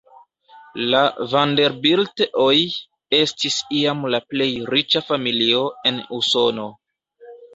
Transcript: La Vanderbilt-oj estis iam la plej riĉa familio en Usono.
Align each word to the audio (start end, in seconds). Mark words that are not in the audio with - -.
La 0.91 1.01
Vanderbilt-oj 1.33 2.55
estis 3.19 3.57
iam 3.81 4.01
la 4.15 4.21
plej 4.33 4.47
riĉa 4.75 5.05
familio 5.13 5.61
en 5.91 6.01
Usono. 6.21 6.67